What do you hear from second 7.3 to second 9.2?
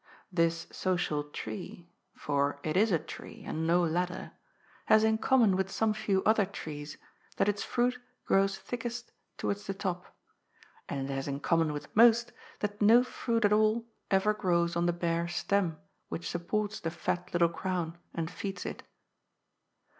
that its fruit grows thickest